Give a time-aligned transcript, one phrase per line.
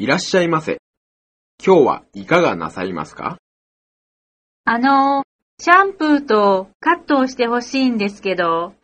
[0.00, 0.78] いらっしゃいませ。
[1.60, 3.38] 今日はいかがなさいますか？
[4.64, 5.24] あの、
[5.58, 8.74] シャンプーとカットをしてほしいんですけど、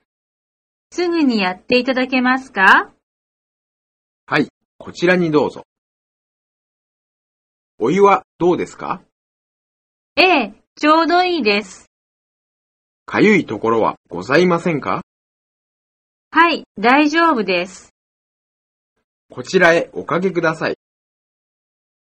[0.90, 2.90] すぐにやっていただけますか？
[4.26, 5.62] はい、こちらにどうぞ。
[7.78, 9.00] お湯はどうですか？
[10.16, 11.88] ええ、ちょうどいいです。
[13.06, 15.02] かゆいところはございませんか？
[16.32, 17.94] はい、大丈夫です。
[19.30, 20.74] こちらへおかけください。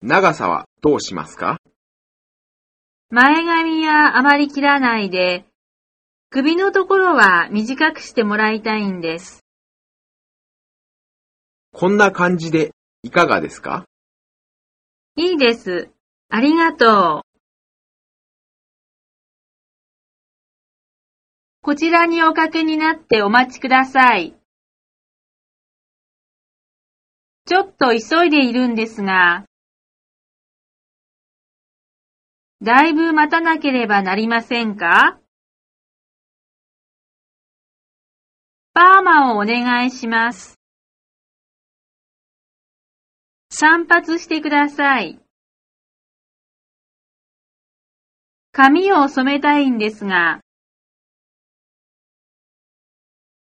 [0.02, 1.58] 長さはどうしますか？
[3.10, 5.44] 前髪はあまり切らないで、
[6.30, 9.44] 首のところは短くしてもらいたいんです。
[11.74, 12.70] こんな感じで
[13.02, 13.84] いかがですか？
[15.16, 15.90] いいです。
[16.30, 17.30] ありがとう。
[21.60, 24.34] こちらにおかけになってお待ちください。
[27.44, 29.44] ちょっと急いでいるんですが、
[32.62, 35.18] だいぶ待たなければなりませんか？
[38.74, 40.58] パーマをお願いします。
[43.48, 45.18] 散髪してください。
[48.52, 50.40] 髪を染めたいんですが、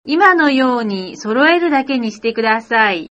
[0.04, 3.10] 今のように揃えるだけにしてください。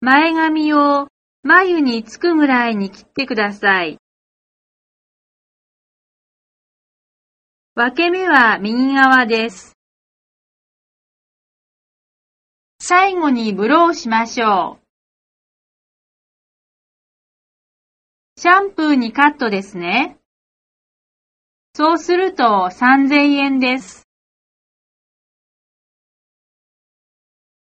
[0.00, 1.08] 前髪を
[1.42, 3.98] 眉につくぐらいに切ってください。
[7.74, 9.76] 分け目は右側です。
[12.80, 14.88] 最後にブローしましょう。
[18.40, 20.16] シャンプーにカットですね。
[21.74, 24.07] そうすると3000円です。